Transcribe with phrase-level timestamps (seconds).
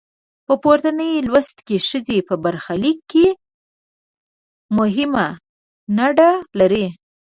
[0.45, 3.25] په پورتني لوست کې ښځې په برخلیک کې
[4.77, 5.27] مهمه
[5.97, 6.87] نډه لري.